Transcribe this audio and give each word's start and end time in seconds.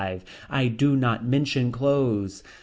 I 0.49 0.67
do 0.67 0.95
not 0.95 1.23
mention 1.25 1.71
clothes. 1.71 2.41